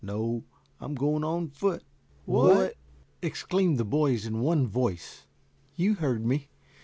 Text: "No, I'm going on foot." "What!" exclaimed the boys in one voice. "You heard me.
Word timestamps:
"No, 0.03 0.45
I'm 0.79 0.95
going 0.95 1.23
on 1.23 1.49
foot." 1.49 1.83
"What!" 2.25 2.73
exclaimed 3.21 3.77
the 3.77 3.85
boys 3.85 4.25
in 4.25 4.39
one 4.39 4.65
voice. 4.65 5.27
"You 5.75 5.93
heard 5.93 6.25
me. 6.25 6.47